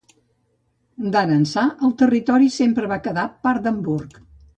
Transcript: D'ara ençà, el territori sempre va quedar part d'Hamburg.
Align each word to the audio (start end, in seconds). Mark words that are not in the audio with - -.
D'ara 1.15 1.35
ençà, 1.41 1.65
el 1.87 1.93
territori 1.99 2.49
sempre 2.57 2.89
va 2.93 2.99
quedar 3.09 3.27
part 3.45 3.69
d'Hamburg. 3.69 4.19